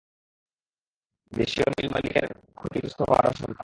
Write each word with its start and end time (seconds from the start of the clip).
দেশীয় 1.33 1.67
মিলমালিকদের 1.69 2.27
ক্ষতিগ্রস্ত 2.57 2.99
হওয়ার 3.01 3.25
আশঙ্কা। 3.27 3.59